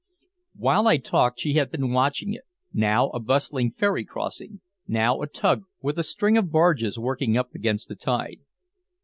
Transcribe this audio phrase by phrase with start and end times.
[0.55, 5.27] While I talked she had been watching it, now a bustling ferry crossing, now a
[5.27, 8.39] tug with a string of barges working up against the tide.